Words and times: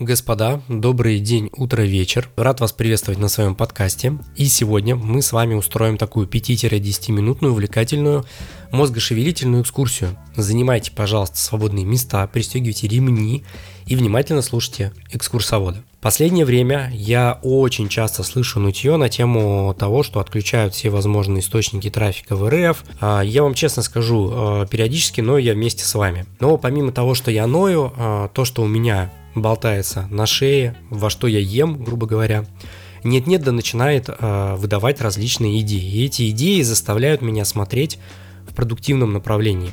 Господа, 0.00 0.62
добрый 0.68 1.18
день, 1.18 1.50
утро, 1.56 1.82
вечер. 1.82 2.30
Рад 2.36 2.60
вас 2.60 2.70
приветствовать 2.70 3.18
на 3.18 3.26
своем 3.26 3.56
подкасте. 3.56 4.16
И 4.36 4.46
сегодня 4.46 4.94
мы 4.94 5.22
с 5.22 5.32
вами 5.32 5.54
устроим 5.54 5.96
такую 5.96 6.28
5-10 6.28 7.10
минутную 7.10 7.52
увлекательную 7.52 8.24
мозгошевелительную 8.70 9.64
экскурсию. 9.64 10.16
Занимайте, 10.36 10.92
пожалуйста, 10.92 11.38
свободные 11.38 11.84
места, 11.84 12.24
пристегивайте 12.28 12.86
ремни 12.86 13.44
и 13.86 13.96
внимательно 13.96 14.40
слушайте 14.40 14.92
экскурсовода. 15.10 15.82
Последнее 16.00 16.44
время 16.44 16.92
я 16.94 17.40
очень 17.42 17.88
часто 17.88 18.22
слышу 18.22 18.60
нытье 18.60 18.96
на 18.96 19.08
тему 19.08 19.74
того, 19.76 20.04
что 20.04 20.20
отключают 20.20 20.72
все 20.72 20.90
возможные 20.90 21.40
источники 21.40 21.90
трафика 21.90 22.36
в 22.36 22.48
РФ. 22.48 22.84
А, 23.00 23.20
я 23.22 23.42
вам 23.42 23.54
честно 23.54 23.82
скажу, 23.82 24.30
а, 24.32 24.66
периодически 24.66 25.20
ною 25.20 25.42
я 25.42 25.54
вместе 25.54 25.84
с 25.84 25.92
вами. 25.96 26.26
Но 26.38 26.56
помимо 26.56 26.92
того, 26.92 27.14
что 27.14 27.32
я 27.32 27.48
ною, 27.48 27.92
а, 27.96 28.28
то, 28.28 28.44
что 28.44 28.62
у 28.62 28.68
меня 28.68 29.12
болтается 29.34 30.06
на 30.08 30.24
шее, 30.26 30.76
во 30.88 31.10
что 31.10 31.26
я 31.26 31.40
ем, 31.40 31.82
грубо 31.82 32.06
говоря, 32.06 32.44
нет-нет, 33.02 33.42
да 33.42 33.52
начинает 33.52 34.08
э, 34.08 34.54
выдавать 34.56 35.00
различные 35.00 35.60
идеи. 35.60 35.84
И 35.84 36.04
эти 36.04 36.30
идеи 36.30 36.62
заставляют 36.62 37.22
меня 37.22 37.44
смотреть 37.44 37.98
в 38.48 38.54
продуктивном 38.54 39.12
направлении. 39.12 39.72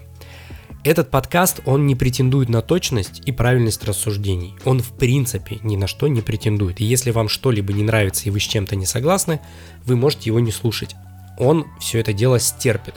Этот 0.85 1.09
подкаст, 1.09 1.61
он 1.65 1.87
не 1.87 1.95
претендует 1.95 2.47
на 2.47 2.61
точность 2.61 3.23
и 3.25 3.31
правильность 3.31 3.83
рассуждений. 3.85 4.53
Он 4.65 4.81
в 4.81 4.91
принципе 4.91 5.57
ни 5.63 5.77
на 5.77 5.87
что 5.87 6.07
не 6.07 6.21
претендует. 6.21 6.79
И 6.79 6.85
если 6.85 7.09
вам 7.09 7.27
что-либо 7.27 7.73
не 7.73 7.81
нравится 7.81 8.25
и 8.25 8.29
вы 8.29 8.39
с 8.39 8.43
чем-то 8.43 8.75
не 8.75 8.85
согласны, 8.85 9.41
вы 9.83 9.95
можете 9.95 10.29
его 10.29 10.39
не 10.39 10.51
слушать. 10.51 10.95
Он 11.39 11.65
все 11.79 11.99
это 12.01 12.13
дело 12.13 12.39
стерпит. 12.39 12.93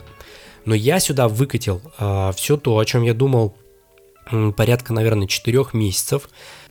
Но 0.65 0.75
я 0.75 0.99
сюда 0.99 1.27
выкатил 1.27 1.81
э, 1.97 2.31
все 2.35 2.57
то, 2.57 2.77
о 2.77 2.85
чем 2.85 3.01
я 3.01 3.15
думал 3.15 3.55
порядка, 4.55 4.93
наверное, 4.93 5.25
4 5.25 5.65
месяцев, 5.73 6.29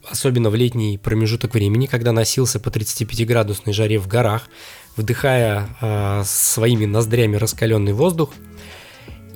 особенно 0.08 0.50
в 0.50 0.54
летний 0.54 0.98
промежуток 0.98 1.52
времени, 1.52 1.86
когда 1.86 2.12
носился 2.12 2.60
по 2.60 2.68
35-градусной 2.68 3.72
жаре 3.72 3.98
в 3.98 4.06
горах, 4.06 4.48
вдыхая 4.96 5.68
э, 5.80 6.22
своими 6.24 6.84
ноздрями 6.84 7.34
раскаленный 7.34 7.92
воздух. 7.92 8.30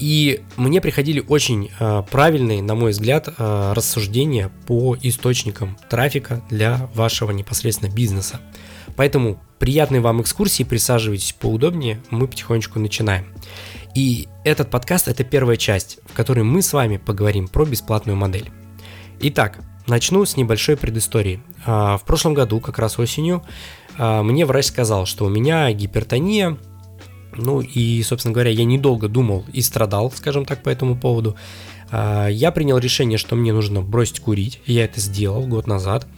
И 0.02 0.40
мне 0.56 0.80
приходили 0.80 1.24
очень 1.28 1.70
э, 1.78 2.02
правильные, 2.10 2.60
на 2.60 2.74
мой 2.74 2.90
взгляд, 2.90 3.28
э, 3.28 3.72
рассуждения 3.72 4.50
по 4.66 4.96
источникам 5.00 5.78
трафика 5.88 6.42
для 6.50 6.90
вашего 6.92 7.30
непосредственно 7.30 7.88
бизнеса. 7.88 8.40
Поэтому 8.96 9.40
приятной 9.60 10.00
вам 10.00 10.20
экскурсии, 10.20 10.64
присаживайтесь 10.64 11.34
поудобнее, 11.34 12.02
мы 12.10 12.26
потихонечку 12.26 12.80
начинаем. 12.80 13.26
И 13.94 14.26
этот 14.42 14.70
подкаст 14.70 15.06
это 15.06 15.22
первая 15.22 15.56
часть, 15.56 16.00
в 16.06 16.14
которой 16.14 16.42
мы 16.42 16.62
с 16.62 16.72
вами 16.72 16.96
поговорим 16.96 17.46
про 17.46 17.64
бесплатную 17.64 18.16
модель. 18.16 18.50
Итак, 19.20 19.60
начну 19.86 20.24
с 20.24 20.36
небольшой 20.36 20.76
предыстории. 20.76 21.40
А, 21.64 21.96
в 21.96 22.04
прошлом 22.04 22.34
году, 22.34 22.58
как 22.58 22.80
раз 22.80 22.98
осенью, 22.98 23.44
а, 23.98 24.24
мне 24.24 24.46
врач 24.46 24.64
сказал, 24.64 25.06
что 25.06 25.26
у 25.26 25.28
меня 25.28 25.70
гипертония, 25.70 26.58
ну 27.36 27.60
и, 27.60 28.02
собственно 28.02 28.32
говоря, 28.32 28.50
я 28.50 28.64
недолго 28.64 29.08
думал 29.08 29.44
и 29.52 29.62
страдал, 29.62 30.10
скажем 30.10 30.44
так, 30.44 30.62
по 30.62 30.68
этому 30.68 30.96
поводу. 30.96 31.36
А, 31.90 32.28
я 32.28 32.52
принял 32.52 32.78
решение, 32.78 33.18
что 33.18 33.36
мне 33.36 33.52
нужно 33.52 33.82
бросить 33.82 34.20
курить, 34.20 34.60
я 34.66 34.84
это 34.84 35.00
сделал 35.00 35.46
год 35.46 35.66
назад– 35.66 36.06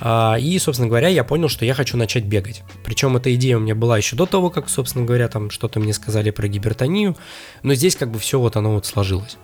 а, 0.00 0.36
и, 0.38 0.58
собственно 0.58 0.88
говоря, 0.88 1.08
я 1.08 1.24
понял, 1.24 1.48
что 1.48 1.64
я 1.64 1.74
хочу 1.74 1.96
начать 1.96 2.24
бегать. 2.24 2.62
Причем 2.84 3.16
эта 3.16 3.34
идея 3.34 3.56
у 3.56 3.60
меня 3.60 3.74
была 3.74 3.96
еще 3.96 4.16
до 4.16 4.26
того, 4.26 4.50
как, 4.50 4.68
собственно 4.68 5.04
говоря, 5.04 5.28
там 5.28 5.50
что-то 5.50 5.80
мне 5.80 5.92
сказали 5.92 6.30
про 6.30 6.48
гипертонию. 6.48 7.16
Но 7.62 7.74
здесь 7.74 7.96
как 7.96 8.10
бы 8.10 8.18
все 8.18 8.38
вот 8.38 8.56
оно 8.56 8.74
вот 8.74 8.86
сложилось. 8.86 9.36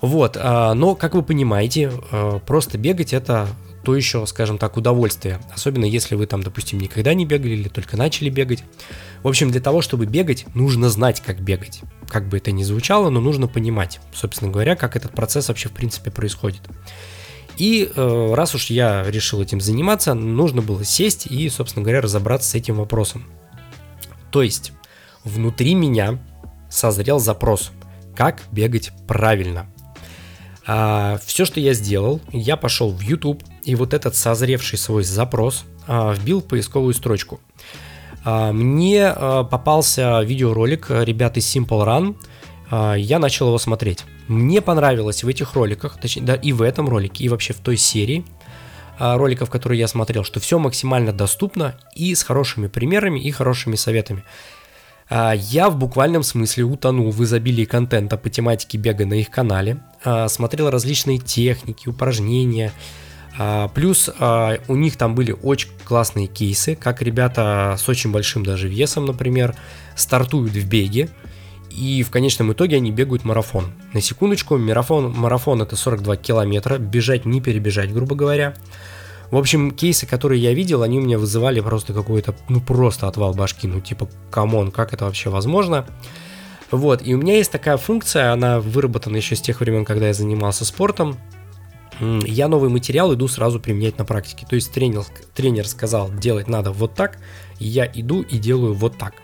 Вот, 0.00 0.36
а, 0.38 0.74
но, 0.74 0.94
как 0.94 1.14
вы 1.14 1.22
понимаете, 1.22 1.92
просто 2.46 2.78
бегать 2.78 3.12
это 3.12 3.48
то 3.90 3.96
еще, 3.96 4.24
скажем 4.26 4.56
так, 4.56 4.76
удовольствие. 4.76 5.40
Особенно 5.52 5.84
если 5.84 6.14
вы 6.14 6.26
там, 6.26 6.44
допустим, 6.44 6.78
никогда 6.78 7.12
не 7.12 7.26
бегали 7.26 7.54
или 7.54 7.68
только 7.68 7.96
начали 7.96 8.30
бегать. 8.30 8.62
В 9.24 9.26
общем, 9.26 9.50
для 9.50 9.60
того, 9.60 9.82
чтобы 9.82 10.06
бегать, 10.06 10.46
нужно 10.54 10.90
знать, 10.90 11.20
как 11.20 11.40
бегать. 11.40 11.80
Как 12.08 12.28
бы 12.28 12.36
это 12.36 12.52
ни 12.52 12.62
звучало, 12.62 13.10
но 13.10 13.20
нужно 13.20 13.48
понимать, 13.48 13.98
собственно 14.14 14.52
говоря, 14.52 14.76
как 14.76 14.94
этот 14.94 15.10
процесс 15.10 15.48
вообще 15.48 15.70
в 15.70 15.72
принципе 15.72 16.12
происходит. 16.12 16.60
И 17.56 17.90
э, 17.92 18.34
раз 18.34 18.54
уж 18.54 18.66
я 18.66 19.02
решил 19.08 19.42
этим 19.42 19.60
заниматься, 19.60 20.14
нужно 20.14 20.62
было 20.62 20.84
сесть 20.84 21.26
и, 21.26 21.48
собственно 21.48 21.82
говоря, 21.82 22.00
разобраться 22.00 22.48
с 22.48 22.54
этим 22.54 22.76
вопросом. 22.76 23.24
То 24.30 24.40
есть, 24.40 24.70
внутри 25.24 25.74
меня 25.74 26.20
созрел 26.70 27.18
запрос, 27.18 27.72
как 28.14 28.40
бегать 28.52 28.92
правильно. 29.08 29.66
А, 30.72 31.18
все, 31.26 31.44
что 31.44 31.58
я 31.58 31.74
сделал, 31.74 32.20
я 32.30 32.56
пошел 32.56 32.92
в 32.92 33.00
YouTube 33.00 33.42
и 33.64 33.74
вот 33.74 33.92
этот 33.92 34.14
созревший 34.14 34.78
свой 34.78 35.02
запрос 35.02 35.64
а, 35.88 36.12
вбил 36.12 36.40
в 36.40 36.44
поисковую 36.44 36.94
строчку. 36.94 37.40
А, 38.24 38.52
мне 38.52 39.08
а, 39.08 39.42
попался 39.42 40.22
видеоролик 40.22 40.86
ребят 40.90 41.36
из 41.36 41.56
Simple 41.56 41.84
Run, 41.84 42.16
а, 42.70 42.94
я 42.94 43.18
начал 43.18 43.48
его 43.48 43.58
смотреть. 43.58 44.04
Мне 44.28 44.60
понравилось 44.60 45.24
в 45.24 45.28
этих 45.28 45.54
роликах, 45.54 45.98
точнее, 46.00 46.22
да, 46.22 46.34
и 46.36 46.52
в 46.52 46.62
этом 46.62 46.88
ролике, 46.88 47.24
и 47.24 47.28
вообще 47.28 47.52
в 47.52 47.58
той 47.58 47.76
серии 47.76 48.24
а, 48.96 49.18
роликов, 49.18 49.50
которые 49.50 49.80
я 49.80 49.88
смотрел, 49.88 50.22
что 50.22 50.38
все 50.38 50.60
максимально 50.60 51.12
доступно 51.12 51.74
и 51.96 52.14
с 52.14 52.22
хорошими 52.22 52.68
примерами 52.68 53.18
и 53.18 53.32
хорошими 53.32 53.74
советами. 53.74 54.22
А, 55.10 55.32
я 55.34 55.68
в 55.68 55.76
буквальном 55.76 56.22
смысле 56.22 56.64
утонул 56.64 57.10
в 57.10 57.22
изобилии 57.22 57.66
контента 57.66 58.16
по 58.16 58.30
тематике 58.30 58.78
бега 58.78 59.04
на 59.04 59.14
их 59.14 59.28
канале, 59.28 59.82
смотрел 60.28 60.70
различные 60.70 61.18
техники, 61.18 61.88
упражнения, 61.88 62.72
Плюс 63.74 64.10
у 64.68 64.76
них 64.76 64.96
там 64.96 65.14
были 65.14 65.30
очень 65.30 65.68
классные 65.84 66.26
кейсы, 66.26 66.74
как 66.74 67.00
ребята 67.00 67.76
с 67.78 67.88
очень 67.88 68.10
большим 68.10 68.44
даже 68.44 68.68
весом, 68.68 69.06
например, 69.06 69.54
стартуют 69.94 70.52
в 70.52 70.68
беге, 70.68 71.08
и 71.70 72.02
в 72.02 72.10
конечном 72.10 72.52
итоге 72.52 72.76
они 72.76 72.90
бегают 72.90 73.24
марафон. 73.24 73.72
На 73.94 74.00
секундочку, 74.00 74.58
марафон, 74.58 75.12
марафон 75.12 75.62
это 75.62 75.76
42 75.76 76.16
километра, 76.16 76.78
бежать 76.78 77.24
не 77.24 77.40
перебежать, 77.40 77.92
грубо 77.92 78.14
говоря. 78.16 78.54
В 79.30 79.36
общем, 79.36 79.70
кейсы, 79.70 80.06
которые 80.06 80.42
я 80.42 80.52
видел, 80.52 80.82
они 80.82 80.98
у 80.98 81.02
меня 81.02 81.18
вызывали 81.18 81.60
просто 81.60 81.92
какой-то, 81.92 82.34
ну 82.48 82.60
просто 82.60 83.06
отвал 83.06 83.32
башки, 83.32 83.68
ну 83.68 83.80
типа, 83.80 84.08
come 84.30 84.54
on, 84.54 84.72
как 84.72 84.92
это 84.92 85.04
вообще 85.04 85.30
возможно? 85.30 85.86
Вот, 86.70 87.02
и 87.04 87.14
у 87.14 87.18
меня 87.18 87.36
есть 87.36 87.52
такая 87.52 87.76
функция, 87.76 88.32
она 88.32 88.60
выработана 88.60 89.16
еще 89.16 89.36
с 89.36 89.40
тех 89.40 89.60
времен, 89.60 89.84
когда 89.84 90.08
я 90.08 90.14
занимался 90.14 90.64
спортом. 90.64 91.16
Я 92.00 92.48
новый 92.48 92.70
материал 92.70 93.12
иду 93.12 93.28
сразу 93.28 93.60
применять 93.60 93.98
на 93.98 94.04
практике. 94.04 94.46
То 94.48 94.54
есть 94.54 94.72
тренер, 94.72 95.04
тренер 95.34 95.68
сказал, 95.68 96.10
делать 96.10 96.48
надо 96.48 96.72
вот 96.72 96.94
так, 96.94 97.18
я 97.58 97.84
иду 97.86 98.22
и 98.22 98.38
делаю 98.38 98.72
вот 98.74 98.96
так. 98.96 99.14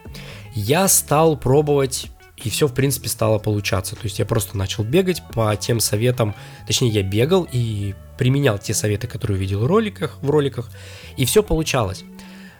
Я 0.54 0.86
стал 0.88 1.36
пробовать 1.38 2.08
и 2.36 2.50
все, 2.50 2.66
в 2.66 2.74
принципе, 2.74 3.08
стало 3.08 3.38
получаться. 3.38 3.96
То 3.96 4.02
есть 4.04 4.18
я 4.18 4.26
просто 4.26 4.56
начал 4.56 4.84
бегать 4.84 5.22
по 5.32 5.54
тем 5.56 5.80
советам, 5.80 6.34
точнее, 6.66 6.90
я 6.90 7.02
бегал 7.02 7.48
и 7.50 7.94
применял 8.18 8.58
те 8.58 8.74
советы, 8.74 9.06
которые 9.06 9.36
увидел 9.36 9.60
в 9.60 9.66
роликах, 9.66 10.18
в 10.20 10.30
роликах, 10.30 10.70
и 11.16 11.24
все 11.24 11.42
получалось. 11.42 12.04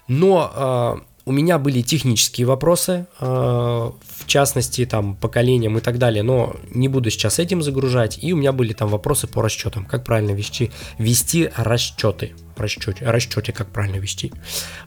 Но 0.08 0.52
э, 0.54 1.16
у 1.26 1.32
меня 1.32 1.58
были 1.58 1.82
технические 1.82 2.46
вопросы, 2.46 3.06
э, 3.18 3.24
в 3.26 4.26
частности, 4.26 4.86
там, 4.86 5.16
поколением 5.16 5.76
и 5.76 5.80
так 5.80 5.98
далее, 5.98 6.22
но 6.22 6.54
не 6.70 6.88
буду 6.88 7.10
сейчас 7.10 7.38
этим 7.38 7.62
загружать. 7.62 8.18
И 8.22 8.32
у 8.32 8.36
меня 8.36 8.52
были 8.52 8.72
там 8.72 8.88
вопросы 8.88 9.26
по 9.26 9.42
расчетам, 9.42 9.84
как 9.84 10.04
правильно 10.04 10.30
вести, 10.30 10.70
вести 10.98 11.50
расчеты. 11.56 12.34
Расчете, 12.56 13.04
расчете, 13.04 13.52
как 13.52 13.72
правильно 13.72 13.96
вести. 13.96 14.32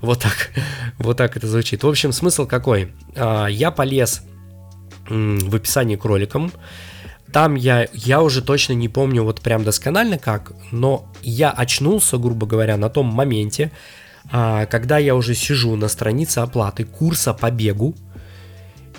Вот 0.02 0.22
так, 0.22 0.52
вот 0.98 1.18
так 1.18 1.36
это 1.36 1.48
звучит. 1.48 1.84
В 1.84 1.88
общем, 1.88 2.14
смысл 2.14 2.46
какой? 2.48 2.94
Э, 3.16 3.48
я 3.50 3.70
полез 3.70 4.24
в 5.10 5.56
описании 5.56 5.96
к 5.96 6.06
роликам. 6.06 6.52
Там 7.32 7.56
я, 7.56 7.88
я 7.94 8.22
уже 8.22 8.42
точно 8.42 8.74
не 8.74 8.90
помню 8.90 9.24
вот 9.24 9.42
прям 9.42 9.64
досконально 9.64 10.18
как, 10.18 10.54
но 10.72 11.12
я 11.22 11.52
очнулся, 11.52 12.18
грубо 12.18 12.48
говоря, 12.48 12.76
на 12.78 12.90
том 12.90 13.06
моменте, 13.06 13.72
а, 14.32 14.66
когда 14.66 14.98
я 14.98 15.16
уже 15.16 15.36
сижу 15.36 15.76
на 15.76 15.90
странице 15.90 16.40
оплаты 16.40 16.86
курса 16.86 17.34
по 17.34 17.52
бегу, 17.52 17.96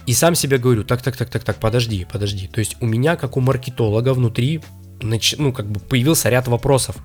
и 0.06 0.12
сам 0.12 0.34
себе 0.34 0.58
говорю, 0.58 0.84
так, 0.84 1.02
так, 1.02 1.16
так, 1.16 1.28
так, 1.28 1.44
так, 1.44 1.56
подожди, 1.56 2.06
подожди. 2.10 2.48
То 2.48 2.60
есть 2.60 2.76
у 2.80 2.86
меня, 2.86 3.16
как 3.16 3.36
у 3.36 3.40
маркетолога, 3.40 4.14
внутри, 4.14 4.60
ну, 5.02 5.52
как 5.52 5.70
бы 5.70 5.80
появился 5.80 6.28
ряд 6.30 6.48
вопросов. 6.48 6.96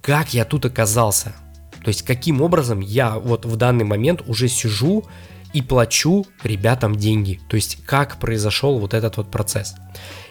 Как 0.00 0.34
я 0.34 0.44
тут 0.44 0.66
оказался? 0.66 1.34
То 1.82 1.88
есть 1.88 2.02
каким 2.02 2.42
образом 2.42 2.80
я 2.80 3.18
вот 3.18 3.44
в 3.44 3.56
данный 3.56 3.84
момент 3.84 4.22
уже 4.26 4.48
сижу 4.48 5.04
и 5.52 5.62
плачу 5.62 6.26
ребятам 6.42 6.96
деньги. 6.96 7.40
То 7.48 7.56
есть 7.56 7.84
как 7.84 8.18
произошел 8.18 8.78
вот 8.78 8.94
этот 8.94 9.16
вот 9.16 9.30
процесс. 9.30 9.74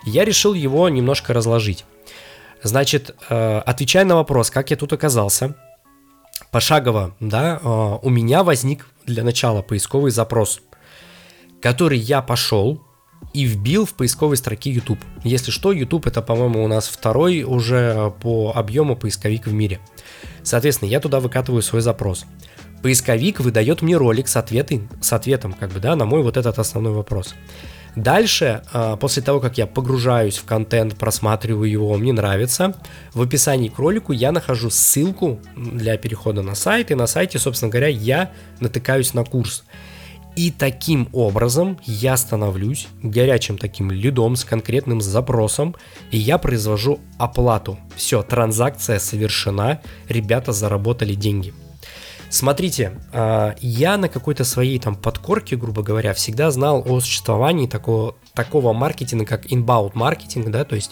Я 0.05 0.25
решил 0.25 0.53
его 0.53 0.87
немножко 0.89 1.33
разложить. 1.33 1.85
Значит, 2.63 3.15
э, 3.29 3.57
отвечая 3.65 4.05
на 4.05 4.15
вопрос, 4.15 4.51
как 4.51 4.69
я 4.69 4.77
тут 4.77 4.93
оказался, 4.93 5.55
пошагово, 6.51 7.15
да, 7.19 7.59
э, 7.61 7.97
у 8.01 8.09
меня 8.09 8.43
возник 8.43 8.87
для 9.05 9.23
начала 9.23 9.61
поисковый 9.61 10.11
запрос, 10.11 10.61
который 11.61 11.97
я 11.97 12.21
пошел 12.21 12.81
и 13.33 13.45
вбил 13.45 13.85
в 13.85 13.93
поисковой 13.93 14.37
строке 14.37 14.71
YouTube. 14.71 14.99
Если 15.23 15.51
что, 15.51 15.71
YouTube 15.71 16.07
это, 16.07 16.21
по-моему, 16.21 16.63
у 16.63 16.67
нас 16.67 16.87
второй 16.87 17.43
уже 17.43 18.13
по 18.21 18.51
объему 18.55 18.95
поисковик 18.95 19.47
в 19.47 19.53
мире. 19.53 19.79
Соответственно, 20.43 20.89
я 20.89 20.99
туда 20.99 21.19
выкатываю 21.19 21.61
свой 21.61 21.81
запрос. 21.81 22.25
Поисковик 22.81 23.39
выдает 23.39 23.81
мне 23.81 23.95
ролик 23.95 24.27
с, 24.27 24.35
ответы, 24.35 24.87
с 25.01 25.13
ответом, 25.13 25.53
как 25.53 25.71
бы, 25.71 25.79
да, 25.79 25.95
на 25.95 26.05
мой 26.05 26.23
вот 26.23 26.37
этот 26.37 26.57
основной 26.57 26.93
вопрос. 26.93 27.35
Дальше, 27.95 28.63
а, 28.71 28.95
после 28.95 29.21
того, 29.21 29.39
как 29.39 29.57
я 29.57 29.67
погружаюсь 29.67 30.37
в 30.37 30.45
контент, 30.45 30.95
просматриваю 30.95 31.69
его, 31.69 31.95
мне 31.97 32.13
нравится, 32.13 32.73
в 33.13 33.21
описании 33.21 33.67
к 33.67 33.77
ролику 33.77 34.13
я 34.13 34.31
нахожу 34.31 34.69
ссылку 34.69 35.39
для 35.55 35.97
перехода 35.97 36.41
на 36.41 36.55
сайт, 36.55 36.91
и 36.91 36.95
на 36.95 37.05
сайте, 37.05 37.37
собственно 37.37 37.69
говоря, 37.69 37.87
я 37.87 38.31
натыкаюсь 38.59 39.13
на 39.13 39.25
курс. 39.25 39.65
И 40.37 40.49
таким 40.49 41.09
образом 41.11 41.77
я 41.83 42.15
становлюсь 42.15 42.87
горячим 43.03 43.57
таким 43.57 43.91
лидом 43.91 44.37
с 44.37 44.45
конкретным 44.45 45.01
запросом, 45.01 45.75
и 46.09 46.17
я 46.17 46.37
произвожу 46.37 47.01
оплату. 47.19 47.77
Все, 47.97 48.23
транзакция 48.23 48.99
совершена, 48.99 49.81
ребята 50.07 50.53
заработали 50.53 51.15
деньги. 51.15 51.53
Смотрите, 52.31 52.93
а, 53.11 53.55
я 53.59 53.97
на 53.97 54.07
какой-то 54.07 54.45
своей 54.45 54.79
там 54.79 54.95
подкорке, 54.95 55.57
грубо 55.57 55.83
говоря, 55.83 56.13
всегда 56.13 56.49
знал 56.49 56.81
о 56.87 57.01
существовании 57.01 57.67
такого, 57.67 58.15
такого 58.33 58.71
маркетинга, 58.71 59.25
как 59.25 59.47
inbound 59.47 59.91
маркетинг, 59.95 60.49
да, 60.49 60.63
то 60.63 60.75
есть 60.75 60.91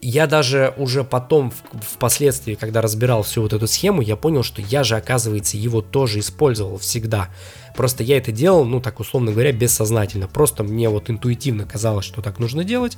я 0.00 0.26
даже 0.26 0.72
уже 0.78 1.04
потом, 1.04 1.52
впоследствии, 1.82 2.54
когда 2.54 2.80
разбирал 2.80 3.22
всю 3.22 3.42
вот 3.42 3.52
эту 3.52 3.66
схему, 3.66 4.00
я 4.00 4.16
понял, 4.16 4.42
что 4.42 4.62
я 4.62 4.82
же, 4.82 4.96
оказывается, 4.96 5.58
его 5.58 5.82
тоже 5.82 6.20
использовал 6.20 6.78
всегда. 6.78 7.28
Просто 7.76 8.02
я 8.02 8.16
это 8.16 8.32
делал, 8.32 8.64
ну, 8.64 8.80
так 8.80 8.98
условно 8.98 9.30
говоря, 9.30 9.52
бессознательно. 9.52 10.26
Просто 10.26 10.64
мне 10.64 10.88
вот 10.88 11.10
интуитивно 11.10 11.66
казалось, 11.66 12.06
что 12.06 12.22
так 12.22 12.38
нужно 12.38 12.64
делать, 12.64 12.96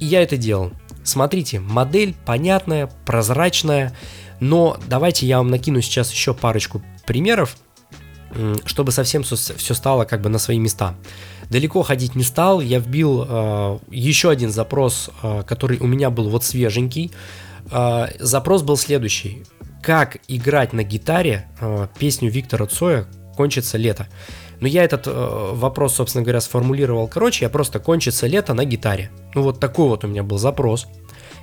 и 0.00 0.06
я 0.06 0.22
это 0.22 0.38
делал. 0.38 0.72
Смотрите, 1.04 1.60
модель 1.60 2.14
понятная, 2.24 2.90
прозрачная, 3.04 3.94
но 4.40 4.78
давайте 4.86 5.26
я 5.26 5.38
вам 5.38 5.48
накину 5.48 5.80
сейчас 5.80 6.12
еще 6.12 6.34
парочку 6.34 6.82
примеров, 7.06 7.56
чтобы 8.64 8.92
совсем 8.92 9.22
все 9.22 9.74
стало 9.74 10.04
как 10.04 10.20
бы 10.20 10.28
на 10.28 10.38
свои 10.38 10.58
места. 10.58 10.94
Далеко 11.50 11.82
ходить 11.82 12.14
не 12.14 12.24
стал, 12.24 12.60
я 12.60 12.78
вбил 12.78 13.24
э, 13.26 13.78
еще 13.90 14.28
один 14.28 14.50
запрос, 14.50 15.08
э, 15.22 15.42
который 15.46 15.78
у 15.78 15.86
меня 15.86 16.10
был 16.10 16.28
вот 16.28 16.44
свеженький. 16.44 17.10
Э, 17.70 18.08
запрос 18.18 18.62
был 18.62 18.76
следующий. 18.76 19.44
Как 19.82 20.18
играть 20.28 20.74
на 20.74 20.82
гитаре 20.82 21.48
э, 21.58 21.88
песню 21.98 22.30
Виктора 22.30 22.66
Цоя 22.66 23.06
«Кончится 23.34 23.78
лето». 23.78 24.08
Но 24.60 24.68
я 24.68 24.84
этот 24.84 25.06
э, 25.06 25.10
вопрос, 25.54 25.94
собственно 25.94 26.22
говоря, 26.22 26.42
сформулировал 26.42 27.08
короче, 27.08 27.46
я 27.46 27.48
просто 27.48 27.78
«Кончится 27.78 28.26
лето 28.26 28.52
на 28.52 28.66
гитаре». 28.66 29.10
Ну 29.34 29.42
вот 29.42 29.58
такой 29.58 29.88
вот 29.88 30.04
у 30.04 30.08
меня 30.08 30.22
был 30.22 30.36
запрос. 30.36 30.86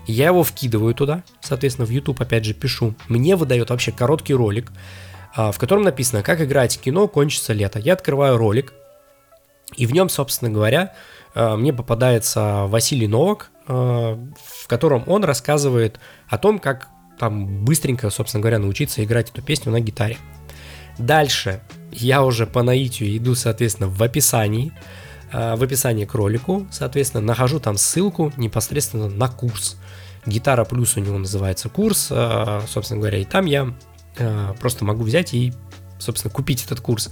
Я 0.08 0.28
его 0.28 0.44
вкидываю 0.44 0.94
туда, 0.94 1.24
соответственно, 1.42 1.86
в 1.86 1.90
YouTube 1.90 2.22
опять 2.22 2.46
же 2.46 2.54
пишу. 2.54 2.94
Мне 3.08 3.36
выдает 3.36 3.70
вообще 3.70 3.92
короткий 3.92 4.34
ролик, 4.34 4.72
а, 5.36 5.52
в 5.52 5.58
котором 5.58 5.84
написано, 5.84 6.22
как 6.22 6.42
играть 6.42 6.78
в 6.78 6.82
кино 6.82 7.08
«Кончится 7.08 7.54
лето». 7.54 7.80
Я 7.80 7.94
открываю 7.94 8.38
ролик, 8.38 8.74
и 9.76 9.86
в 9.86 9.94
нем, 9.94 10.10
собственно 10.10 10.52
говоря, 10.52 10.94
а, 11.34 11.58
мне 11.58 11.74
попадается 11.74 12.66
Василий 12.68 13.08
Новак, 13.08 13.52
а, 13.68 14.20
в 14.38 14.68
котором 14.68 15.04
он 15.08 15.24
рассказывает 15.24 16.00
о 16.28 16.38
том, 16.38 16.60
как 16.60 16.90
там 17.20 17.64
быстренько, 17.66 18.10
собственно 18.10 18.42
говоря, 18.42 18.60
научиться 18.60 19.04
играть 19.04 19.30
эту 19.30 19.42
песню 19.42 19.72
на 19.72 19.80
гитаре. 19.80 20.18
Дальше 20.98 21.62
я 21.92 22.24
уже 22.24 22.46
по 22.48 22.64
наитию 22.64 23.16
иду, 23.18 23.36
соответственно, 23.36 23.90
в 23.90 24.02
описании, 24.02 24.72
в 25.56 25.64
описании 25.64 26.06
к 26.06 26.14
ролику, 26.14 26.68
соответственно, 26.72 27.22
нахожу 27.22 27.60
там 27.60 27.78
ссылку 27.78 28.32
непосредственно 28.38 29.10
на 29.10 29.28
курс. 29.28 29.78
Гитара 30.26 30.66
плюс 30.66 30.98
у 30.98 31.00
него 31.00 31.18
называется 31.18 31.70
курс, 31.70 32.08
э, 32.10 32.62
собственно 32.68 33.00
говоря, 33.00 33.20
и 33.20 33.26
там 33.26 33.46
я 33.46 33.74
э, 34.18 34.54
просто 34.60 34.86
могу 34.86 35.04
взять 35.04 35.34
и, 35.34 35.54
собственно, 36.00 36.34
купить 36.34 36.66
этот 36.66 36.80
курс. 36.80 37.12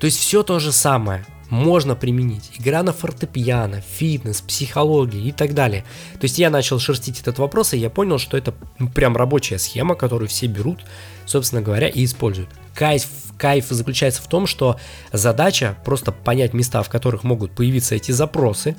То 0.00 0.06
есть 0.06 0.18
все 0.18 0.42
то 0.42 0.58
же 0.58 0.72
самое 0.72 1.24
можно 1.50 1.94
применить. 1.94 2.50
Игра 2.58 2.82
на 2.82 2.92
фортепиано, 2.92 3.80
фитнес, 3.80 4.40
психология 4.40 5.20
и 5.20 5.32
так 5.32 5.54
далее. 5.54 5.84
То 6.14 6.24
есть 6.24 6.38
я 6.38 6.50
начал 6.50 6.78
шерстить 6.78 7.20
этот 7.20 7.38
вопрос, 7.38 7.74
и 7.74 7.78
я 7.78 7.90
понял, 7.90 8.18
что 8.18 8.36
это 8.36 8.54
прям 8.94 9.16
рабочая 9.16 9.58
схема, 9.58 9.94
которую 9.94 10.28
все 10.28 10.46
берут, 10.46 10.80
собственно 11.26 11.62
говоря, 11.62 11.88
и 11.88 12.04
используют. 12.04 12.48
Кайф, 12.74 13.06
кайф 13.38 13.66
заключается 13.68 14.22
в 14.22 14.28
том, 14.28 14.46
что 14.46 14.78
задача 15.12 15.76
просто 15.84 16.12
понять 16.12 16.54
места, 16.54 16.82
в 16.82 16.88
которых 16.88 17.24
могут 17.24 17.54
появиться 17.54 17.94
эти 17.94 18.10
запросы, 18.10 18.76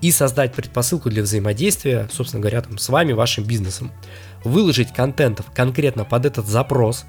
и 0.00 0.10
создать 0.10 0.52
предпосылку 0.52 1.08
для 1.08 1.22
взаимодействия, 1.22 2.08
собственно 2.12 2.42
говоря, 2.42 2.60
там, 2.60 2.76
с 2.76 2.90
вами, 2.90 3.12
вашим 3.12 3.44
бизнесом. 3.44 3.90
Выложить 4.44 4.92
контент 4.92 5.40
конкретно 5.54 6.04
под 6.04 6.26
этот 6.26 6.46
запрос, 6.46 7.06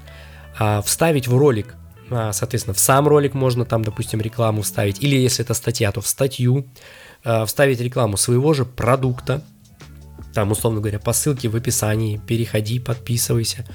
а, 0.58 0.80
вставить 0.80 1.28
в 1.28 1.36
ролик, 1.36 1.74
соответственно, 2.08 2.74
в 2.74 2.78
сам 2.78 3.08
ролик 3.08 3.34
можно 3.34 3.64
там, 3.64 3.84
допустим, 3.84 4.20
рекламу 4.20 4.62
вставить, 4.62 5.02
или 5.02 5.16
если 5.16 5.44
это 5.44 5.54
статья, 5.54 5.90
то 5.92 6.00
в 6.00 6.06
статью, 6.06 6.66
а, 7.24 7.44
вставить 7.46 7.80
рекламу 7.80 8.16
своего 8.16 8.52
же 8.54 8.64
продукта, 8.64 9.42
там, 10.32 10.52
условно 10.52 10.80
говоря, 10.80 10.98
по 10.98 11.12
ссылке 11.12 11.48
в 11.48 11.56
описании, 11.56 12.20
переходи, 12.24 12.78
подписывайся, 12.78 13.66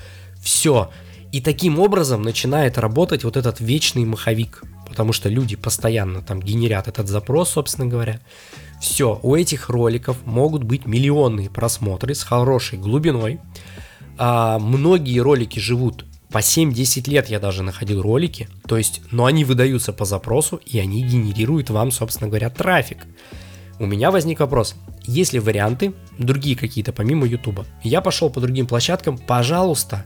все. 0.41 0.91
И 1.31 1.41
таким 1.41 1.79
образом 1.79 2.21
начинает 2.21 2.77
работать 2.77 3.23
вот 3.23 3.37
этот 3.37 3.59
вечный 3.59 4.05
маховик, 4.05 4.63
потому 4.87 5.11
что 5.13 5.29
люди 5.29 5.55
постоянно 5.55 6.21
там 6.21 6.41
генерят 6.41 6.87
этот 6.87 7.07
запрос, 7.07 7.51
собственно 7.51 7.87
говоря, 7.87 8.19
все, 8.79 9.19
у 9.23 9.35
этих 9.35 9.69
роликов 9.69 10.17
могут 10.25 10.63
быть 10.63 10.85
миллионные 10.85 11.49
просмотры 11.49 12.15
с 12.15 12.23
хорошей 12.23 12.79
глубиной. 12.79 13.39
А, 14.17 14.59
многие 14.59 15.19
ролики 15.19 15.59
живут 15.59 16.05
по 16.31 16.37
7-10 16.37 17.09
лет 17.09 17.29
я 17.29 17.39
даже 17.39 17.61
находил 17.61 18.01
ролики, 18.01 18.47
то 18.65 18.77
есть, 18.77 19.01
но 19.11 19.25
они 19.25 19.43
выдаются 19.43 19.91
по 19.91 20.05
запросу, 20.05 20.61
и 20.65 20.79
они 20.79 21.03
генерируют 21.03 21.69
вам, 21.69 21.91
собственно 21.91 22.29
говоря, 22.29 22.49
трафик. 22.49 22.99
У 23.79 23.85
меня 23.85 24.11
возник 24.11 24.39
вопрос, 24.39 24.75
есть 25.05 25.33
ли 25.33 25.39
варианты, 25.39 25.93
другие 26.17 26.55
какие-то 26.55 26.93
помимо 26.93 27.25
Ютуба? 27.25 27.65
Я 27.83 28.01
пошел 28.01 28.29
по 28.29 28.39
другим 28.39 28.65
площадкам, 28.65 29.17
пожалуйста, 29.17 30.05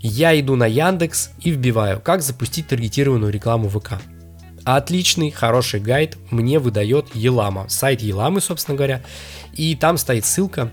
я 0.00 0.38
иду 0.38 0.54
на 0.54 0.66
Яндекс 0.66 1.30
и 1.40 1.50
вбиваю, 1.50 2.00
как 2.00 2.22
запустить 2.22 2.68
таргетированную 2.68 3.32
рекламу 3.32 3.68
ВК. 3.68 3.94
Отличный, 4.64 5.30
хороший 5.30 5.80
гайд 5.80 6.16
мне 6.30 6.58
выдает 6.58 7.14
Елама, 7.14 7.68
сайт 7.68 8.00
Еламы, 8.00 8.40
собственно 8.40 8.76
говоря, 8.76 9.02
и 9.54 9.74
там 9.74 9.98
стоит 9.98 10.24
ссылка 10.24 10.72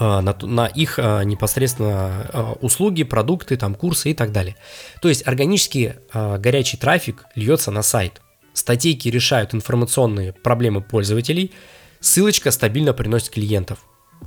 на, 0.00 0.36
на 0.42 0.66
их 0.66 0.98
а, 0.98 1.22
непосредственно 1.22 2.26
а, 2.32 2.52
услуги, 2.60 3.02
продукты, 3.02 3.56
там 3.56 3.74
курсы 3.74 4.10
и 4.10 4.14
так 4.14 4.32
далее. 4.32 4.56
То 5.02 5.08
есть 5.08 5.26
органический 5.26 5.94
горячий 6.12 6.76
трафик 6.76 7.24
льется 7.34 7.70
на 7.70 7.82
сайт. 7.82 8.20
Статейки 8.52 9.08
решают 9.08 9.54
информационные 9.54 10.32
проблемы 10.32 10.80
пользователей, 10.80 11.52
ссылочка 12.00 12.50
стабильно 12.50 12.92
приносит 12.92 13.30
клиентов. 13.30 13.78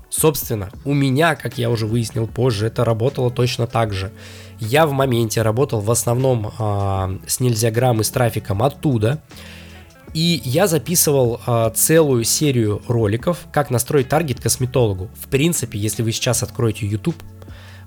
Собственно, 0.09 0.69
у 0.85 0.93
меня, 0.93 1.35
как 1.35 1.57
я 1.57 1.69
уже 1.69 1.87
выяснил 1.87 2.27
позже, 2.27 2.67
это 2.67 2.85
работало 2.85 3.31
точно 3.31 3.67
так 3.67 3.93
же. 3.93 4.11
Я 4.59 4.85
в 4.85 4.91
моменте 4.91 5.41
работал 5.41 5.81
в 5.81 5.89
основном 5.89 6.47
э, 6.47 7.19
с 7.27 7.39
нельзяграмм 7.39 8.01
и 8.01 8.03
с 8.03 8.09
трафиком 8.09 8.61
оттуда. 8.61 9.23
И 10.13 10.41
я 10.43 10.67
записывал 10.67 11.41
э, 11.45 11.71
целую 11.75 12.23
серию 12.23 12.81
роликов, 12.87 13.47
как 13.51 13.69
настроить 13.71 14.09
таргет 14.09 14.39
косметологу. 14.39 15.09
В 15.19 15.27
принципе, 15.27 15.79
если 15.79 16.03
вы 16.03 16.11
сейчас 16.11 16.43
откроете 16.43 16.85
YouTube, 16.85 17.15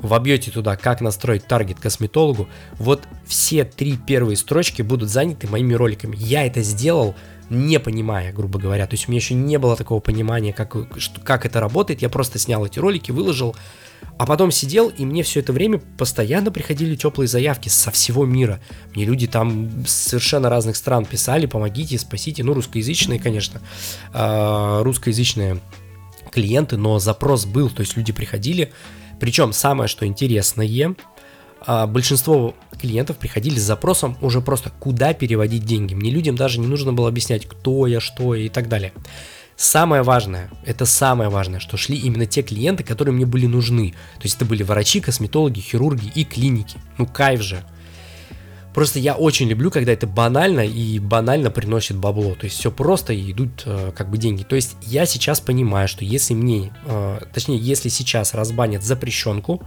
вобьете 0.00 0.50
туда, 0.50 0.76
как 0.76 1.00
настроить 1.00 1.46
таргет 1.46 1.78
косметологу, 1.78 2.48
вот 2.78 3.02
все 3.26 3.64
три 3.64 3.96
первые 3.96 4.36
строчки 4.36 4.82
будут 4.82 5.08
заняты 5.08 5.46
моими 5.46 5.74
роликами. 5.74 6.16
Я 6.18 6.46
это 6.46 6.62
сделал 6.62 7.14
не 7.48 7.78
понимая, 7.78 8.32
грубо 8.32 8.58
говоря. 8.58 8.86
То 8.86 8.94
есть 8.94 9.08
у 9.08 9.12
меня 9.12 9.20
еще 9.20 9.34
не 9.34 9.56
было 9.58 9.76
такого 9.76 10.00
понимания, 10.00 10.52
как, 10.52 10.74
как 11.22 11.46
это 11.46 11.60
работает. 11.60 12.02
Я 12.02 12.08
просто 12.08 12.40
снял 12.40 12.66
эти 12.66 12.78
ролики, 12.78 13.12
выложил, 13.12 13.54
а 14.18 14.26
потом 14.26 14.50
сидел, 14.50 14.88
и 14.88 15.04
мне 15.04 15.22
все 15.22 15.40
это 15.40 15.52
время 15.52 15.78
постоянно 15.98 16.50
приходили 16.50 16.96
теплые 16.96 17.28
заявки 17.28 17.68
со 17.68 17.90
всего 17.90 18.24
мира. 18.24 18.60
Мне 18.94 19.04
люди 19.04 19.26
там 19.26 19.84
совершенно 19.86 20.48
разных 20.48 20.76
стран 20.76 21.04
писали, 21.04 21.46
помогите, 21.46 21.98
спасите. 21.98 22.42
Ну, 22.42 22.54
русскоязычные, 22.54 23.20
конечно, 23.20 23.60
э, 24.14 24.80
русскоязычные 24.82 25.60
клиенты, 26.30 26.76
но 26.76 26.98
запрос 26.98 27.44
был, 27.44 27.68
то 27.70 27.80
есть 27.80 27.96
люди 27.96 28.12
приходили. 28.12 28.72
Причем 29.20 29.52
самое, 29.52 29.88
что 29.88 30.06
интересное, 30.06 30.94
а, 31.66 31.86
большинство 31.86 32.54
клиентов 32.80 33.18
приходили 33.18 33.58
с 33.58 33.62
запросом 33.62 34.16
уже 34.20 34.40
просто 34.40 34.70
куда 34.70 35.14
переводить 35.14 35.64
деньги. 35.64 35.94
Мне 35.94 36.10
людям 36.10 36.36
даже 36.36 36.60
не 36.60 36.66
нужно 36.66 36.92
было 36.92 37.08
объяснять, 37.08 37.46
кто 37.46 37.86
я, 37.86 38.00
что 38.00 38.34
я 38.34 38.46
и 38.46 38.48
так 38.48 38.68
далее. 38.68 38.92
Самое 39.56 40.02
важное, 40.02 40.50
это 40.66 40.84
самое 40.84 41.30
важное, 41.30 41.60
что 41.60 41.78
шли 41.78 41.96
именно 41.96 42.26
те 42.26 42.42
клиенты, 42.42 42.84
которые 42.84 43.14
мне 43.14 43.24
были 43.24 43.46
нужны. 43.46 43.92
То 44.18 44.24
есть 44.24 44.36
это 44.36 44.44
были 44.44 44.62
врачи, 44.62 45.00
косметологи, 45.00 45.60
хирурги 45.60 46.12
и 46.14 46.24
клиники. 46.24 46.78
Ну 46.98 47.06
кайф 47.06 47.40
же. 47.40 47.64
Просто 48.74 48.98
я 48.98 49.14
очень 49.14 49.48
люблю, 49.48 49.70
когда 49.70 49.92
это 49.92 50.06
банально 50.06 50.60
и 50.60 50.98
банально 50.98 51.50
приносит 51.50 51.96
бабло. 51.96 52.34
То 52.34 52.44
есть 52.44 52.58
все 52.58 52.70
просто 52.70 53.14
и 53.14 53.32
идут 53.32 53.62
э, 53.64 53.92
как 53.96 54.10
бы 54.10 54.18
деньги. 54.18 54.42
То 54.42 54.54
есть 54.54 54.76
я 54.82 55.06
сейчас 55.06 55.40
понимаю, 55.40 55.88
что 55.88 56.04
если 56.04 56.34
мне, 56.34 56.70
э, 56.84 57.20
точнее, 57.32 57.56
если 57.56 57.88
сейчас 57.88 58.34
разбанят 58.34 58.84
запрещенку, 58.84 59.62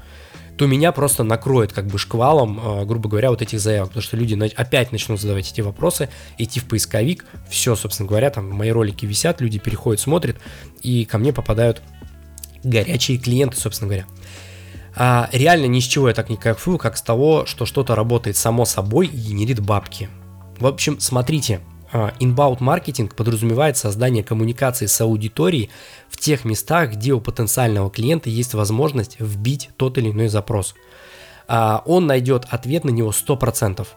то 0.60 0.68
меня 0.68 0.92
просто 0.92 1.24
накроет 1.24 1.72
как 1.72 1.88
бы 1.88 1.98
шквалом, 1.98 2.60
э, 2.60 2.86
грубо 2.86 3.08
говоря, 3.08 3.30
вот 3.30 3.42
этих 3.42 3.62
заявок, 3.62 3.92
потому 3.92 4.04
что 4.04 4.18
люди 4.18 4.38
опять 4.58 4.92
начнут 4.92 5.18
задавать 5.18 5.50
эти 5.50 5.62
вопросы, 5.62 6.10
идти 6.38 6.60
в 6.60 6.66
поисковик, 6.66 7.24
все, 7.50 7.78
собственно 7.78 8.10
говоря, 8.10 8.30
там 8.30 8.50
мои 8.50 8.70
ролики 8.70 9.06
висят, 9.06 9.40
люди 9.40 9.58
переходят, 9.58 10.02
смотрят, 10.02 10.36
и 10.82 11.06
ко 11.06 11.18
мне 11.18 11.32
попадают 11.32 11.82
горячие 12.62 13.18
клиенты, 13.20 13.56
собственно 13.56 13.88
говоря. 13.88 14.06
А, 14.98 15.30
реально 15.32 15.68
ни 15.68 15.80
с 15.80 15.86
чего 15.86 16.10
я 16.10 16.14
так 16.14 16.30
не 16.30 16.36
кайфую, 16.36 16.78
как 16.78 16.98
с 16.98 17.02
того, 17.02 17.46
что 17.46 17.66
что-то 17.66 17.96
работает 17.96 18.36
само 18.36 18.66
собой 18.66 19.08
и 19.08 19.16
генерит 19.16 19.62
бабки. 19.62 20.10
В 20.60 20.68
общем, 20.68 21.00
смотрите, 21.00 21.62
inbound 21.92 22.58
маркетинг 22.60 23.16
подразумевает 23.16 23.78
создание 23.78 24.24
коммуникации 24.24 24.86
с 24.86 25.02
аудиторией 25.02 25.70
в 26.10 26.18
тех 26.18 26.46
местах, 26.46 26.92
где 26.92 27.14
у 27.14 27.22
потенциального 27.22 27.90
клиента 27.90 28.30
есть 28.30 28.54
возможность 28.54 29.18
вбить 29.20 29.70
тот 29.78 29.98
или 29.98 30.12
иной 30.12 30.28
запрос. 30.28 30.76
А, 31.48 31.82
он 31.86 32.06
найдет 32.06 32.46
ответ 32.50 32.84
на 32.84 32.92
него 32.92 33.10
100%. 33.12 33.88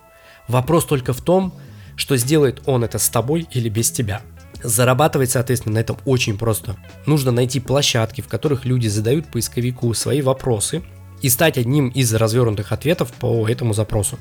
Вопрос 0.49 0.87
только 0.87 1.13
в 1.13 1.21
том, 1.21 1.55
что 1.97 2.17
сделает 2.17 2.63
он 2.67 2.85
это 2.85 2.99
с 2.99 3.09
тобой 3.09 3.47
или 3.53 3.69
без 3.69 3.91
тебя. 3.91 4.23
Зарабатывать, 4.63 5.31
соответственно, 5.31 5.75
на 5.75 5.79
этом 5.81 5.99
очень 6.05 6.39
просто. 6.39 6.77
Нужно 7.07 7.33
найти 7.33 7.61
площадки, 7.61 8.21
в 8.21 8.29
которых 8.29 8.65
люди 8.65 8.89
задают 8.89 9.27
поисковику 9.27 9.93
свои 9.93 10.23
вопросы 10.23 10.83
и 11.21 11.29
стать 11.29 11.59
одним 11.59 11.89
из 11.89 12.13
развернутых 12.15 12.73
ответов 12.73 13.13
по 13.13 13.47
этому 13.49 13.75
запросу. 13.75 14.19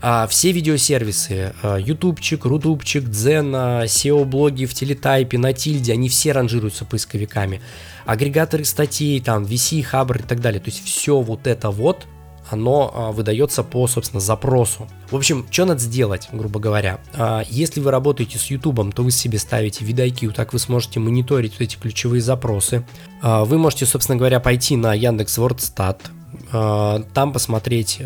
А 0.00 0.26
все 0.26 0.52
видеосервисы, 0.52 1.54
а, 1.62 1.76
ютубчик, 1.76 2.44
рутубчик, 2.44 3.04
дзена, 3.04 3.84
SEO-блоги 3.84 4.66
в 4.66 4.74
телетайпе, 4.74 5.38
на 5.38 5.52
тильде, 5.52 5.92
они 5.92 6.08
все 6.08 6.32
ранжируются 6.32 6.84
поисковиками. 6.84 7.60
Агрегаторы 8.04 8.64
статей, 8.64 9.20
там, 9.20 9.44
VC, 9.44 9.82
Хабр 9.82 10.18
и 10.18 10.22
так 10.22 10.40
далее. 10.40 10.60
То 10.60 10.70
есть 10.70 10.84
все 10.84 11.20
вот 11.20 11.46
это 11.46 11.70
вот 11.70 12.06
оно 12.50 12.92
а, 12.94 13.12
выдается 13.12 13.62
по, 13.62 13.86
собственно, 13.86 14.20
запросу. 14.20 14.86
В 15.10 15.16
общем, 15.16 15.46
что 15.50 15.64
надо 15.64 15.80
сделать, 15.80 16.28
грубо 16.30 16.60
говоря? 16.60 17.00
А, 17.14 17.42
если 17.48 17.80
вы 17.80 17.90
работаете 17.90 18.38
с 18.38 18.46
YouTube, 18.46 18.94
то 18.94 19.02
вы 19.02 19.10
себе 19.10 19.38
ставите 19.38 19.84
VidIQ, 19.84 20.32
так 20.32 20.52
вы 20.52 20.58
сможете 20.58 21.00
мониторить 21.00 21.52
вот 21.52 21.62
эти 21.62 21.76
ключевые 21.76 22.20
запросы. 22.20 22.84
Вы 23.22 23.56
можете, 23.56 23.86
собственно 23.86 24.18
говоря, 24.18 24.38
пойти 24.38 24.76
на 24.76 24.92
Яндекс 24.92 25.38
Вордстат, 25.38 26.10
там 26.50 27.32
посмотреть 27.32 28.00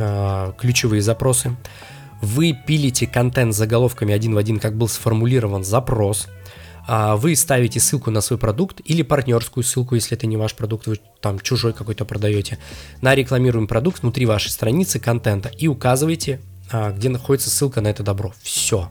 ключевые 0.59 1.03
запросы. 1.03 1.57
Вы 2.21 2.53
пилите 2.67 3.07
контент 3.07 3.55
с 3.55 3.59
заголовками 3.59 4.13
один 4.13 4.35
в 4.35 4.39
один, 4.39 4.59
как 4.59 4.77
был 4.77 4.89
сформулирован 4.89 5.65
запрос– 5.65 6.29
а, 6.91 7.17
вы 7.17 7.37
ставите 7.37 7.81
ссылку 7.81 8.11
на 8.11 8.23
свой 8.23 8.39
продукт 8.39 8.81
или 8.83 9.03
партнерскую 9.03 9.63
ссылку, 9.63 9.95
если 9.95 10.17
это 10.17 10.27
не 10.27 10.39
ваш 10.39 10.55
продукт, 10.55 10.87
вы 10.87 10.99
там 11.21 11.39
чужой 11.39 11.75
какой-то 11.75 12.07
продаете, 12.07 12.59
на 13.03 13.15
рекламируемый 13.15 13.69
продукт 13.69 14.01
внутри 14.01 14.25
вашей 14.25 14.49
страницы 14.49 14.99
контента 14.99 15.51
и 15.51 15.69
указываете, 15.69 16.41
а, 16.73 16.91
где 16.93 17.11
находится 17.11 17.51
ссылка 17.51 17.83
на 17.83 17.89
это 17.89 18.03
добро. 18.03 18.33
Все. 18.41 18.89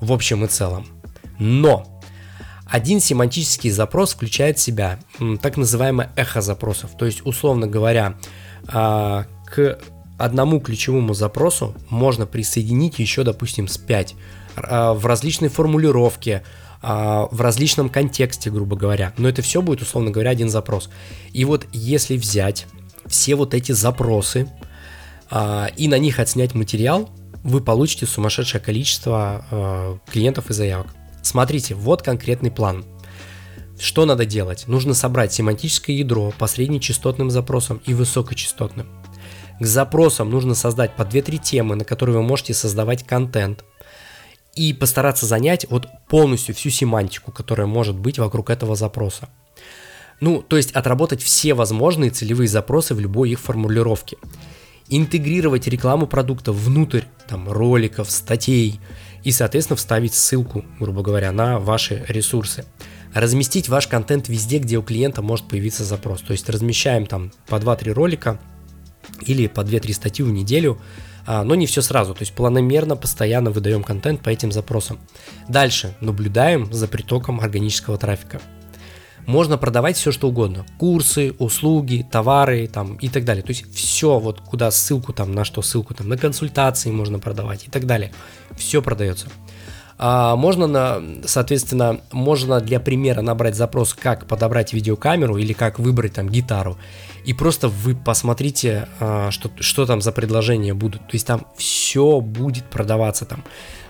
В 0.00 0.12
общем 0.12 0.44
и 0.44 0.48
целом. 0.48 0.84
Но 1.38 2.02
один 2.66 2.98
семантический 2.98 3.70
запрос 3.70 4.14
включает 4.14 4.58
в 4.58 4.60
себя 4.60 4.98
так 5.40 5.56
называемое 5.56 6.10
эхо 6.16 6.40
запросов. 6.40 6.90
То 6.98 7.06
есть, 7.06 7.24
условно 7.24 7.68
говоря, 7.68 8.16
а, 8.68 9.26
к 9.46 9.78
одному 10.18 10.60
ключевому 10.60 11.14
запросу 11.14 11.74
можно 11.88 12.26
присоединить 12.26 12.98
еще, 12.98 13.24
допустим, 13.24 13.68
с 13.68 13.78
5 13.78 14.14
в 14.54 15.06
различной 15.06 15.48
формулировке, 15.48 16.42
а, 16.82 17.28
в 17.30 17.40
различном 17.40 17.88
контексте, 17.88 18.50
грубо 18.50 18.76
говоря. 18.76 19.12
Но 19.16 19.28
это 19.28 19.40
все 19.40 19.62
будет, 19.62 19.82
условно 19.82 20.10
говоря, 20.10 20.30
один 20.30 20.50
запрос. 20.50 20.90
И 21.32 21.44
вот 21.44 21.66
если 21.72 22.16
взять 22.16 22.66
все 23.06 23.36
вот 23.36 23.54
эти 23.54 23.72
запросы 23.72 24.48
а, 25.30 25.68
и 25.76 25.86
на 25.86 25.98
них 25.98 26.18
отснять 26.18 26.54
материал, 26.54 27.08
вы 27.44 27.60
получите 27.60 28.06
сумасшедшее 28.06 28.60
количество 28.60 29.46
а, 29.50 29.98
клиентов 30.10 30.50
и 30.50 30.54
заявок. 30.54 30.88
Смотрите, 31.22 31.74
вот 31.76 32.02
конкретный 32.02 32.50
план. 32.50 32.84
Что 33.82 34.06
надо 34.06 34.24
делать? 34.24 34.68
Нужно 34.68 34.94
собрать 34.94 35.32
семантическое 35.32 35.96
ядро 35.96 36.32
по 36.38 36.46
среднечастотным 36.46 37.32
запросам 37.32 37.82
и 37.84 37.94
высокочастотным. 37.94 38.86
К 39.58 39.66
запросам 39.66 40.30
нужно 40.30 40.54
создать 40.54 40.94
по 40.94 41.02
2-3 41.02 41.38
темы, 41.42 41.74
на 41.74 41.84
которые 41.84 42.18
вы 42.18 42.22
можете 42.22 42.54
создавать 42.54 43.04
контент 43.04 43.64
и 44.54 44.72
постараться 44.72 45.26
занять 45.26 45.66
вот 45.68 45.88
полностью 46.08 46.54
всю 46.54 46.70
семантику, 46.70 47.32
которая 47.32 47.66
может 47.66 47.96
быть 47.96 48.20
вокруг 48.20 48.50
этого 48.50 48.76
запроса. 48.76 49.28
Ну, 50.20 50.42
то 50.42 50.56
есть 50.56 50.70
отработать 50.70 51.20
все 51.20 51.52
возможные 51.52 52.12
целевые 52.12 52.46
запросы 52.46 52.94
в 52.94 53.00
любой 53.00 53.30
их 53.30 53.40
формулировке. 53.40 54.16
Интегрировать 54.90 55.66
рекламу 55.66 56.06
продукта 56.06 56.52
внутрь 56.52 57.02
там, 57.26 57.50
роликов, 57.50 58.12
статей 58.12 58.78
и, 59.24 59.32
соответственно, 59.32 59.76
вставить 59.76 60.14
ссылку, 60.14 60.64
грубо 60.78 61.02
говоря, 61.02 61.32
на 61.32 61.58
ваши 61.58 62.04
ресурсы. 62.06 62.64
Разместить 63.14 63.68
ваш 63.68 63.88
контент 63.88 64.28
везде, 64.28 64.58
где 64.58 64.78
у 64.78 64.82
клиента 64.82 65.22
может 65.22 65.46
появиться 65.48 65.84
запрос. 65.84 66.22
То 66.22 66.32
есть 66.32 66.48
размещаем 66.48 67.06
там 67.06 67.32
по 67.46 67.56
2-3 67.56 67.92
ролика 67.92 68.40
или 69.20 69.46
по 69.46 69.60
2-3 69.60 69.92
статьи 69.92 70.24
в 70.24 70.30
неделю– 70.30 70.80
а, 71.26 71.44
но 71.44 71.54
не 71.54 71.66
все 71.66 71.82
сразу, 71.82 72.14
то 72.14 72.22
есть 72.22 72.32
планомерно, 72.32 72.96
постоянно 72.96 73.50
выдаем 73.50 73.82
контент 73.82 74.22
по 74.22 74.28
этим 74.28 74.50
запросам. 74.50 74.98
Дальше 75.48 75.94
наблюдаем 76.00 76.72
за 76.72 76.88
притоком 76.88 77.40
органического 77.40 77.96
трафика. 77.96 78.40
Можно 79.24 79.56
продавать 79.56 79.96
все 79.96 80.10
что 80.10 80.28
угодно. 80.28 80.66
Курсы, 80.78 81.32
услуги, 81.38 82.04
товары 82.10 82.66
там, 82.66 82.96
и 82.96 83.08
так 83.08 83.24
далее. 83.24 83.44
То 83.44 83.50
есть 83.50 83.72
все, 83.72 84.18
вот 84.18 84.40
куда 84.40 84.72
ссылку 84.72 85.12
там, 85.12 85.32
на 85.32 85.44
что 85.44 85.62
ссылку 85.62 85.94
там, 85.94 86.08
на 86.08 86.16
консультации 86.16 86.90
можно 86.90 87.20
продавать 87.20 87.68
и 87.68 87.70
так 87.70 87.86
далее. 87.86 88.12
Все 88.56 88.82
продается. 88.82 89.28
А 89.98 90.36
можно, 90.36 90.66
на, 90.66 91.02
соответственно, 91.24 92.00
можно 92.10 92.60
для 92.60 92.80
примера 92.80 93.20
набрать 93.20 93.54
запрос, 93.54 93.94
как 93.94 94.26
подобрать 94.26 94.72
видеокамеру 94.72 95.36
или 95.36 95.52
как 95.52 95.78
выбрать 95.78 96.14
там 96.14 96.28
гитару. 96.28 96.76
И 97.24 97.34
просто 97.34 97.68
вы 97.68 97.94
посмотрите, 97.94 98.88
а, 98.98 99.30
что, 99.30 99.50
что 99.60 99.86
там 99.86 100.00
за 100.00 100.12
предложения 100.12 100.74
будут. 100.74 101.02
То 101.02 101.14
есть 101.14 101.26
там 101.26 101.46
все 101.56 102.20
будет 102.20 102.64
продаваться 102.64 103.24
там. 103.24 103.44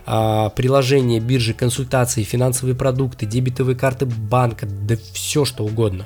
А, 0.05 0.49
приложения, 0.49 1.19
биржи, 1.19 1.53
консультации, 1.53 2.23
финансовые 2.23 2.75
продукты, 2.75 3.25
дебетовые 3.25 3.75
карты 3.75 4.05
банка, 4.05 4.67
да 4.67 4.95
все 5.13 5.45
что 5.45 5.63
угодно. 5.63 6.05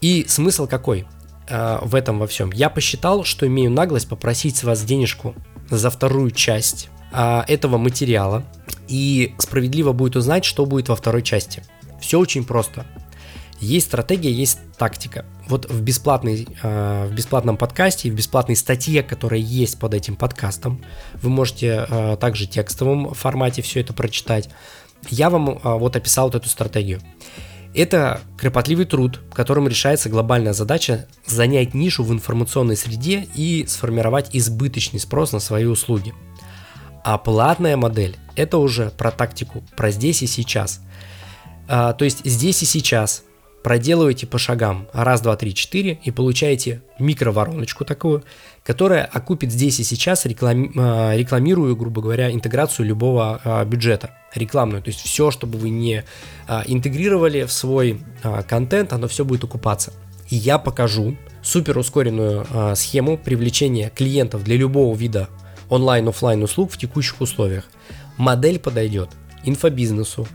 И 0.00 0.26
смысл 0.28 0.66
какой 0.66 1.06
а, 1.48 1.80
в 1.82 1.94
этом 1.94 2.18
во 2.18 2.26
всем? 2.26 2.52
Я 2.52 2.70
посчитал, 2.70 3.24
что 3.24 3.46
имею 3.46 3.70
наглость 3.70 4.08
попросить 4.08 4.56
с 4.56 4.64
вас 4.64 4.84
денежку 4.84 5.34
за 5.70 5.90
вторую 5.90 6.30
часть 6.30 6.90
а, 7.12 7.44
этого 7.48 7.78
материала, 7.78 8.44
и 8.88 9.34
справедливо 9.38 9.92
будет 9.92 10.16
узнать, 10.16 10.44
что 10.44 10.66
будет 10.66 10.88
во 10.88 10.96
второй 10.96 11.22
части. 11.22 11.62
Все 12.00 12.18
очень 12.18 12.44
просто. 12.44 12.86
Есть 13.60 13.86
стратегия, 13.86 14.32
есть 14.32 14.58
тактика. 14.76 15.24
Вот 15.46 15.70
в, 15.70 15.82
бесплатной, 15.82 16.48
э, 16.62 17.06
в 17.06 17.14
бесплатном 17.14 17.56
подкасте, 17.56 18.10
в 18.10 18.14
бесплатной 18.14 18.56
статье, 18.56 19.04
которая 19.04 19.38
есть 19.38 19.78
под 19.78 19.94
этим 19.94 20.16
подкастом, 20.16 20.82
вы 21.14 21.30
можете 21.30 21.86
э, 21.88 22.16
также 22.20 22.46
в 22.46 22.50
текстовом 22.50 23.14
формате 23.14 23.62
все 23.62 23.80
это 23.80 23.92
прочитать. 23.92 24.48
Я 25.10 25.30
вам 25.30 25.50
э, 25.50 25.58
вот 25.62 25.94
описал 25.94 26.26
вот 26.26 26.34
эту 26.34 26.48
стратегию. 26.48 27.00
Это 27.72 28.20
кропотливый 28.36 28.84
труд, 28.84 29.20
которым 29.32 29.68
решается 29.68 30.08
глобальная 30.08 30.52
задача 30.52 31.06
занять 31.24 31.72
нишу 31.72 32.02
в 32.02 32.12
информационной 32.12 32.76
среде 32.76 33.28
и 33.36 33.64
сформировать 33.68 34.30
избыточный 34.32 34.98
спрос 34.98 35.32
на 35.32 35.38
свои 35.38 35.64
услуги. 35.66 36.12
А 37.04 37.18
платная 37.18 37.76
модель– 37.76 38.16
это 38.36 38.58
уже 38.58 38.90
про 38.90 39.10
тактику, 39.10 39.62
про 39.76 39.90
здесь 39.90 40.22
и 40.22 40.26
сейчас. 40.26 40.80
А, 41.68 41.92
то 41.92 42.04
есть 42.04 42.24
здесь 42.24 42.62
и 42.62 42.66
сейчас 42.66 43.24
проделываете 43.62 44.26
по 44.26 44.38
шагам 44.38 44.88
раз, 44.92 45.20
два, 45.20 45.36
три, 45.36 45.54
четыре 45.54 45.98
и 46.02 46.10
получаете 46.10 46.82
микровороночку 46.98 47.84
такую, 47.84 48.24
которая 48.64 49.04
окупит 49.04 49.52
здесь 49.52 49.80
и 49.80 49.84
сейчас, 49.84 50.26
реклами, 50.26 50.70
а, 50.76 51.16
рекламируя, 51.16 51.74
грубо 51.74 52.02
говоря, 52.02 52.32
интеграцию 52.32 52.86
любого 52.86 53.40
а, 53.44 53.64
бюджета 53.64 54.10
рекламную. 54.34 54.82
То 54.82 54.88
есть 54.90 55.00
все, 55.00 55.30
чтобы 55.30 55.58
вы 55.58 55.70
не 55.70 56.04
а, 56.46 56.62
интегрировали 56.66 57.44
в 57.44 57.52
свой 57.52 58.00
а, 58.22 58.42
контент, 58.42 58.92
оно 58.92 59.08
все 59.08 59.24
будет 59.24 59.44
окупаться. 59.44 59.92
И 60.28 60.36
я 60.36 60.58
покажу 60.58 61.16
супер 61.42 61.78
ускоренную 61.78 62.46
а, 62.50 62.74
схему 62.74 63.18
привлечения 63.18 63.90
клиентов 63.90 64.44
для 64.44 64.56
любого 64.56 64.96
вида 64.96 65.28
онлайн-офлайн 65.72 66.42
услуг 66.42 66.70
в 66.70 66.76
текущих 66.76 67.20
условиях. 67.22 67.64
Модель 68.18 68.58
подойдет 68.58 69.08
инфобизнесу, 69.42 70.28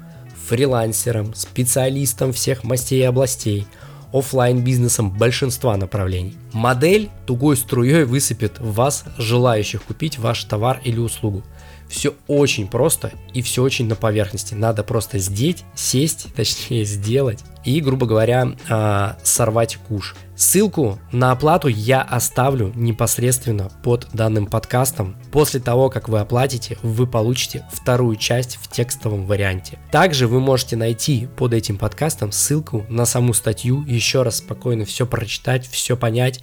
фрилансерам, 0.47 1.35
специалистам 1.35 2.33
всех 2.33 2.63
мастей 2.63 3.01
и 3.01 3.03
областей, 3.03 3.67
офлайн 4.11 4.63
бизнесам 4.63 5.11
большинства 5.11 5.77
направлений. 5.77 6.35
Модель 6.53 7.11
тугой 7.27 7.57
струей 7.57 8.05
высыпет 8.05 8.57
вас 8.59 9.03
желающих 9.17 9.83
купить 9.83 10.17
ваш 10.17 10.43
товар 10.45 10.81
или 10.83 10.97
услугу. 10.97 11.43
Все 11.89 12.15
очень 12.27 12.67
просто 12.67 13.11
и 13.33 13.41
все 13.41 13.61
очень 13.63 13.87
на 13.87 13.95
поверхности. 13.95 14.53
Надо 14.53 14.83
просто 14.83 15.19
здеть, 15.19 15.63
сесть, 15.75 16.27
точнее 16.35 16.85
сделать 16.85 17.43
и, 17.63 17.81
грубо 17.81 18.05
говоря, 18.05 18.55
э, 18.69 19.13
сорвать 19.23 19.77
куш. 19.87 20.15
Ссылку 20.37 20.99
на 21.11 21.31
оплату 21.31 21.67
я 21.67 22.01
оставлю 22.01 22.71
непосредственно 22.75 23.69
под 23.83 24.07
данным 24.13 24.45
подкастом. 24.45 25.17
После 25.31 25.59
того, 25.59 25.89
как 25.89 26.07
вы 26.07 26.19
оплатите, 26.19 26.77
вы 26.81 27.07
получите 27.07 27.65
вторую 27.73 28.15
часть 28.15 28.57
в 28.61 28.69
текстовом 28.69 29.25
варианте. 29.25 29.79
Также 29.91 30.27
вы 30.27 30.39
можете 30.39 30.77
найти 30.77 31.27
под 31.35 31.53
этим 31.53 31.77
подкастом 31.77 32.31
ссылку 32.31 32.85
на 32.87 33.05
саму 33.05 33.33
статью, 33.33 33.83
еще 33.85 34.21
раз 34.21 34.37
спокойно 34.37 34.85
все 34.85 35.05
прочитать, 35.05 35.67
все 35.67 35.97
понять 35.97 36.41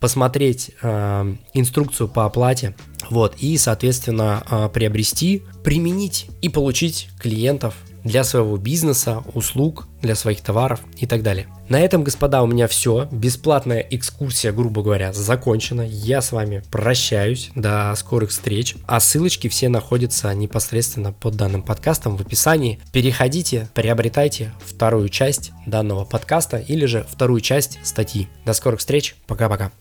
посмотреть 0.00 0.72
э, 0.82 1.34
инструкцию 1.54 2.08
по 2.08 2.24
оплате, 2.24 2.74
вот, 3.10 3.36
и, 3.38 3.56
соответственно, 3.56 4.44
э, 4.50 4.68
приобрести, 4.72 5.42
применить 5.64 6.26
и 6.42 6.48
получить 6.48 7.08
клиентов 7.18 7.74
для 8.06 8.22
своего 8.22 8.56
бизнеса, 8.56 9.22
услуг, 9.34 9.88
для 10.00 10.14
своих 10.14 10.40
товаров 10.40 10.80
и 10.96 11.06
так 11.06 11.22
далее. 11.22 11.48
На 11.68 11.80
этом, 11.80 12.04
господа, 12.04 12.42
у 12.42 12.46
меня 12.46 12.68
все. 12.68 13.08
Бесплатная 13.10 13.80
экскурсия, 13.80 14.52
грубо 14.52 14.82
говоря, 14.82 15.12
закончена. 15.12 15.82
Я 15.82 16.22
с 16.22 16.30
вами 16.30 16.62
прощаюсь. 16.70 17.50
До 17.56 17.92
скорых 17.96 18.30
встреч. 18.30 18.76
А 18.86 19.00
ссылочки 19.00 19.48
все 19.48 19.68
находятся 19.68 20.32
непосредственно 20.32 21.12
под 21.12 21.34
данным 21.34 21.64
подкастом 21.64 22.16
в 22.16 22.20
описании. 22.20 22.78
Переходите, 22.92 23.68
приобретайте 23.74 24.52
вторую 24.64 25.08
часть 25.08 25.50
данного 25.66 26.04
подкаста 26.04 26.58
или 26.58 26.86
же 26.86 27.04
вторую 27.10 27.40
часть 27.40 27.80
статьи. 27.82 28.28
До 28.44 28.52
скорых 28.52 28.78
встреч. 28.78 29.16
Пока-пока. 29.26 29.72